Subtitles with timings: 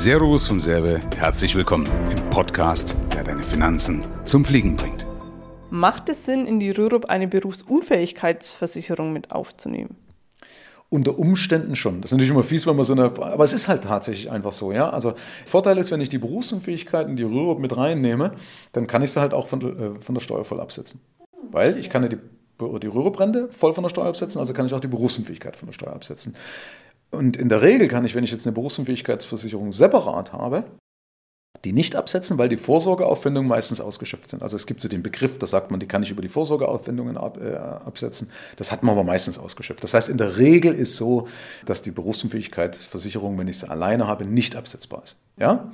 [0.00, 5.04] Servus vom Serbe, herzlich willkommen im Podcast, der deine Finanzen zum Fliegen bringt.
[5.70, 9.96] Macht es Sinn, in die Rürup eine Berufsunfähigkeitsversicherung mit aufzunehmen?
[10.88, 12.00] Unter Umständen schon.
[12.00, 13.06] Das ist natürlich immer fies, wenn man so eine.
[13.06, 14.88] Aber es ist halt tatsächlich einfach so, ja.
[14.88, 18.34] Also Vorteil ist, wenn ich die Berufsunfähigkeit in die Rürup mit reinnehme,
[18.70, 21.00] dann kann ich sie halt auch von, äh, von der Steuer voll absetzen.
[21.50, 22.18] Weil ich kann ja die,
[22.60, 25.72] die Rürup-Rente voll von der Steuer absetzen, also kann ich auch die Berufsunfähigkeit von der
[25.72, 26.36] Steuer absetzen.
[27.10, 30.64] Und in der Regel kann ich, wenn ich jetzt eine Berufsunfähigkeitsversicherung separat habe,
[31.64, 34.42] die nicht absetzen, weil die Vorsorgeaufwendungen meistens ausgeschöpft sind.
[34.42, 37.16] Also es gibt so den Begriff, da sagt man, die kann ich über die Vorsorgeaufwendungen
[37.16, 38.30] ab, äh, absetzen.
[38.56, 39.82] Das hat man aber meistens ausgeschöpft.
[39.82, 41.26] Das heißt, in der Regel ist so,
[41.66, 45.16] dass die Berufsunfähigkeitsversicherung, wenn ich sie alleine habe, nicht absetzbar ist.
[45.36, 45.72] Ja?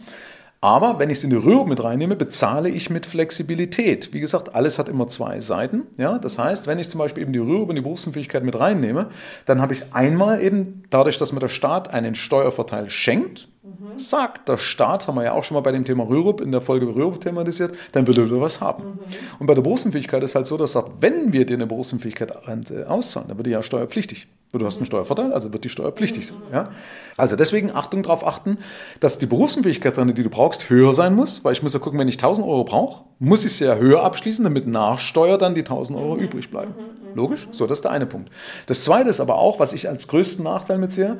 [0.65, 4.15] Aber wenn ich es in die Rürup mit reinnehme, bezahle ich mit Flexibilität.
[4.15, 5.83] Wie gesagt, alles hat immer zwei Seiten.
[5.99, 6.19] Ja?
[6.19, 9.11] Das heißt, wenn ich zum Beispiel eben die Rürup und die Berufsunfähigkeit mit reinnehme,
[9.45, 13.99] dann habe ich einmal eben dadurch, dass mir der Staat einen Steuervorteil schenkt, mhm.
[13.99, 16.63] sagt der Staat, haben wir ja auch schon mal bei dem Thema Rürup in der
[16.63, 18.85] Folge Rürup thematisiert, dann würde er was haben.
[18.85, 18.99] Mhm.
[19.41, 22.33] Und bei der Berufsunfähigkeit ist halt so, dass sagt, wenn wir dir eine Berufsunfähigkeit
[22.89, 24.29] auszahlen, dann wird die ja steuerpflichtig.
[24.59, 26.39] Du hast einen Steuervorteil, also wird die steuerpflichtig sein.
[26.53, 26.71] Ja?
[27.17, 28.59] Also deswegen Achtung darauf achten,
[29.01, 32.09] dass die Berufsunfähigkeitsrente, die du brauchst, höher sein muss, weil ich muss ja gucken, wenn
[32.09, 35.63] ich 1000 Euro brauche, muss ich sie ja höher abschließen, damit nach Steuer dann die
[35.63, 36.75] 1000 Euro übrig bleiben.
[37.15, 37.49] Logisch?
[37.51, 38.31] So, das ist der eine Punkt.
[38.67, 41.19] Das zweite ist aber auch, was ich als größten Nachteil mitsehe,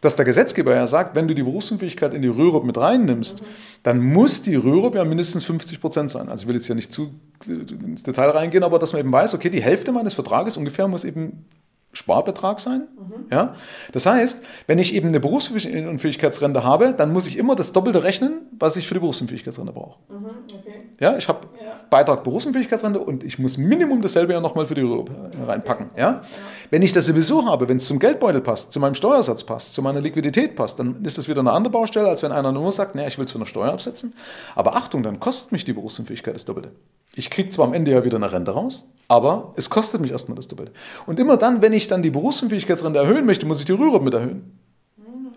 [0.00, 3.42] dass der Gesetzgeber ja sagt, wenn du die Berufsunfähigkeit in die Rürup mit reinnimmst,
[3.84, 6.28] dann muss die Rürup ja mindestens 50 Prozent sein.
[6.28, 7.14] Also ich will jetzt ja nicht zu
[7.46, 11.04] ins Detail reingehen, aber dass man eben weiß, okay, die Hälfte meines Vertrages ungefähr muss
[11.04, 11.44] eben
[11.92, 12.88] Sparbetrag sein.
[12.96, 13.26] Mhm.
[13.30, 13.54] Ja?
[13.92, 18.46] Das heißt, wenn ich eben eine Berufsunfähigkeitsrente habe, dann muss ich immer das Doppelte rechnen,
[18.58, 19.98] was ich für die Berufsunfähigkeitsrente brauche.
[20.08, 20.78] Mhm, okay.
[21.00, 21.80] Ja, ich habe ja.
[21.90, 25.10] Beitrag Berufsunfähigkeitsrente und ich muss Minimum dasselbe ja nochmal für die Rürup
[25.46, 25.90] reinpacken.
[25.96, 26.02] Ja?
[26.02, 26.22] ja?
[26.70, 29.82] Wenn ich das sowieso habe, wenn es zum Geldbeutel passt, zu meinem Steuersatz passt, zu
[29.82, 32.94] meiner Liquidität passt, dann ist das wieder eine andere Baustelle, als wenn einer nur sagt,
[32.94, 34.14] naja, ich will es für eine Steuer absetzen.
[34.54, 36.70] Aber Achtung, dann kostet mich die Berufsunfähigkeit das Doppelte.
[37.14, 40.36] Ich kriege zwar am Ende ja wieder eine Rente raus, aber es kostet mich erstmal
[40.36, 40.72] das Doppelte.
[41.06, 44.14] Und immer dann, wenn ich dann die Berufsunfähigkeitsrente erhöhen möchte, muss ich die Rürup mit
[44.14, 44.58] erhöhen.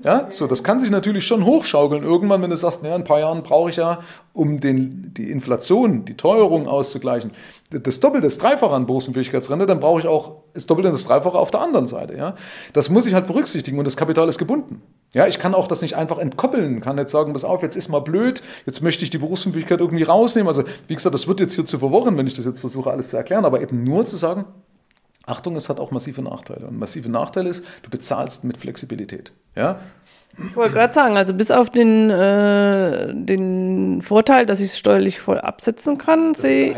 [0.05, 2.03] Ja, so, das kann sich natürlich schon hochschaukeln.
[2.03, 4.01] Irgendwann, wenn du sagst, naja, in ein paar Jahren brauche ich ja,
[4.33, 7.31] um den, die Inflation, die Teuerung auszugleichen,
[7.71, 11.39] das Doppelte, das Dreifache an Berufsunfähigkeitsrente, dann brauche ich auch das Doppelte und das Dreifache
[11.39, 12.15] auf der anderen Seite.
[12.15, 12.35] Ja?
[12.73, 14.83] Das muss ich halt berücksichtigen und das Kapital ist gebunden.
[15.15, 17.89] Ja, ich kann auch das nicht einfach entkoppeln, kann jetzt sagen, pass auf, jetzt ist
[17.89, 20.47] mal blöd, jetzt möchte ich die Berufsunfähigkeit irgendwie rausnehmen.
[20.47, 23.09] Also, wie gesagt, das wird jetzt hier zu verworren, wenn ich das jetzt versuche, alles
[23.09, 24.45] zu erklären, aber eben nur zu sagen,
[25.25, 26.67] Achtung, es hat auch massive Nachteile.
[26.67, 29.31] Und massive Nachteil ist, du bezahlst mit Flexibilität.
[29.55, 29.79] Ja?
[30.49, 35.19] Ich wollte gerade sagen, also bis auf den, äh, den Vorteil, dass ich es steuerlich
[35.21, 36.75] voll absetzen kann, sehe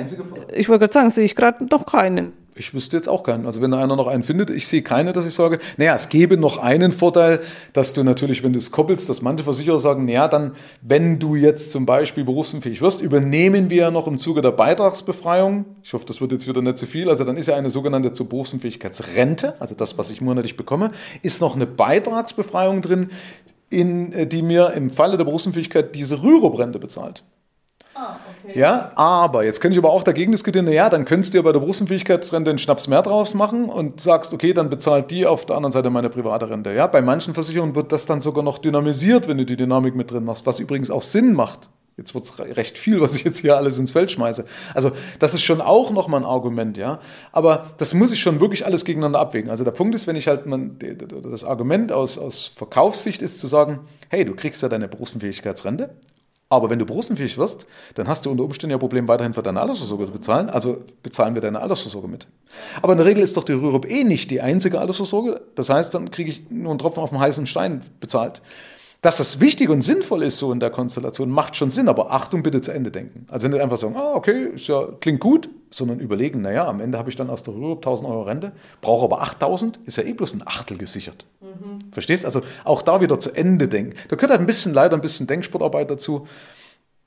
[0.54, 2.34] ich wollte gerade sagen, sehe ich gerade noch keinen.
[2.58, 3.46] Ich wüsste jetzt auch keinen.
[3.46, 6.10] Also wenn da einer noch einen findet, ich sehe keine, dass ich sage, naja, es
[6.10, 7.40] gäbe noch einen Vorteil,
[7.74, 11.36] dass du natürlich, wenn du es koppelst, dass manche Versicherer sagen, naja, dann, wenn du
[11.36, 16.06] jetzt zum Beispiel berufsunfähig wirst, übernehmen wir ja noch im Zuge der Beitragsbefreiung, ich hoffe,
[16.06, 19.60] das wird jetzt wieder nicht zu viel, also dann ist ja eine sogenannte zur Berufsunfähigkeitsrente,
[19.60, 20.92] also das, was ich monatlich bekomme,
[21.22, 23.10] ist noch eine Beitragsbefreiung drin,
[23.70, 27.24] in, äh, die mir im Falle der Berufsunfähigkeit diese Rürup-Rente bezahlt.
[28.50, 28.60] Okay.
[28.60, 31.52] Ja, aber jetzt könnte ich aber auch dagegen diskutieren, ja, dann könntest du ja bei
[31.52, 35.58] der Berufsunfähigkeitsrente einen Schnaps mehr draus machen und sagst, okay, dann bezahlt die auf der
[35.58, 36.74] anderen Seite meine private Rente.
[36.74, 40.12] Ja, bei manchen Versicherungen wird das dann sogar noch dynamisiert, wenn du die Dynamik mit
[40.12, 41.70] drin machst, was übrigens auch Sinn macht.
[41.98, 44.46] Jetzt wird es recht viel, was ich jetzt hier alles ins Feld schmeiße.
[44.74, 47.00] Also das ist schon auch nochmal ein Argument, ja.
[47.34, 49.50] Aber das muss ich schon wirklich alles gegeneinander abwägen.
[49.50, 50.78] Also der Punkt ist, wenn ich halt, man,
[51.24, 55.90] das Argument aus, aus Verkaufssicht ist zu sagen, hey, du kriegst ja deine Berufsunfähigkeitsrente,
[56.50, 57.66] aber wenn du berufsunfähig wirst,
[57.96, 60.50] dann hast du unter Umständen ja Problem, weiterhin für deine Altersvorsorge zu bezahlen.
[60.50, 62.28] Also bezahlen wir deine Altersvorsorge mit.
[62.82, 65.42] Aber in der Regel ist doch die Rürup eh nicht die einzige Altersvorsorge.
[65.56, 68.42] Das heißt, dann kriege ich nur einen Tropfen auf dem heißen Stein bezahlt.
[69.02, 72.42] Dass das wichtig und sinnvoll ist, so in der Konstellation, macht schon Sinn, aber Achtung,
[72.42, 73.28] bitte zu Ende denken.
[73.30, 76.98] Also nicht einfach sagen, ah, okay, ist ja, klingt gut, sondern überlegen, naja, am Ende
[76.98, 80.14] habe ich dann aus der Rürup 1000 Euro Rente, brauche aber 8000, ist ja eh
[80.14, 81.26] bloß ein Achtel gesichert.
[81.42, 81.92] Mhm.
[81.92, 82.26] Verstehst?
[82.26, 83.94] Also auch da wieder zu Ende denken.
[84.10, 86.28] Da gehört halt ein bisschen leider ein bisschen Denksportarbeit dazu.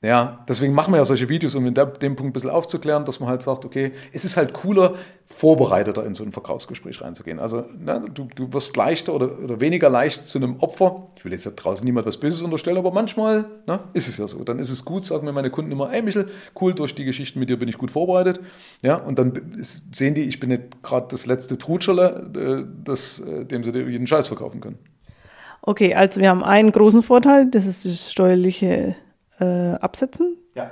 [0.03, 3.19] Ja, deswegen machen wir ja solche Videos, um in dem Punkt ein bisschen aufzuklären, dass
[3.19, 4.95] man halt sagt, okay, es ist halt cooler,
[5.27, 7.39] vorbereiteter in so ein Verkaufsgespräch reinzugehen.
[7.39, 11.07] Also ne, du, du wirst leichter oder, oder weniger leicht zu einem Opfer.
[11.17, 14.27] Ich will jetzt ja draußen niemand was Böses unterstellen, aber manchmal ne, ist es ja
[14.27, 14.43] so.
[14.43, 16.27] Dann ist es gut, sagen mir meine Kunden immer, ey Michel,
[16.59, 18.39] cool, durch die Geschichten mit dir bin ich gut vorbereitet.
[18.81, 19.53] Ja, und dann
[19.93, 23.87] sehen die, ich bin nicht gerade das letzte Trutscherle, äh, das, äh, dem sie dir
[23.87, 24.79] jeden Scheiß verkaufen können.
[25.61, 28.95] Okay, also wir haben einen großen Vorteil, das ist das steuerliche
[29.41, 30.37] äh, absetzen.
[30.55, 30.71] Ja.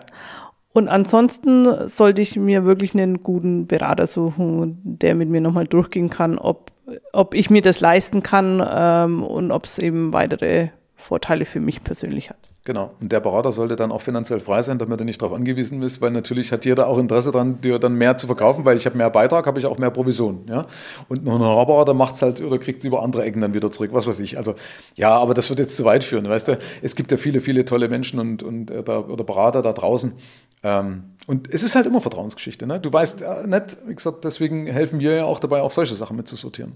[0.71, 6.09] Und ansonsten sollte ich mir wirklich einen guten Berater suchen, der mit mir nochmal durchgehen
[6.09, 6.71] kann, ob,
[7.11, 11.83] ob ich mir das leisten kann ähm, und ob es eben weitere Vorteile für mich
[11.83, 12.48] persönlich hat.
[12.65, 12.91] Genau.
[12.99, 16.01] Und der Berater sollte dann auch finanziell frei sein, damit er nicht darauf angewiesen ist,
[16.01, 18.97] weil natürlich hat jeder auch Interesse daran, dir dann mehr zu verkaufen, weil ich habe
[18.97, 20.45] mehr Beitrag, habe ich auch mehr Provision.
[20.47, 20.65] Ja?
[21.07, 23.91] Und ein Honorarberater macht es halt oder kriegt es über andere Ecken dann wieder zurück,
[23.93, 24.37] was weiß ich.
[24.37, 24.55] Also
[24.95, 26.27] ja, aber das wird jetzt zu weit führen.
[26.27, 29.61] Weißt du, es gibt ja viele, viele tolle Menschen und, und äh, da, oder Berater
[29.61, 30.13] da draußen.
[30.61, 32.67] Ähm, und es ist halt immer Vertrauensgeschichte.
[32.67, 32.79] Ne?
[32.79, 36.17] Du weißt äh, nicht, wie gesagt, deswegen helfen wir ja auch dabei, auch solche Sachen
[36.17, 36.75] mitzusortieren.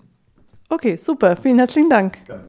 [0.69, 1.35] Okay, super.
[1.35, 2.18] Vielen herzlichen Dank.
[2.25, 2.47] Gerne.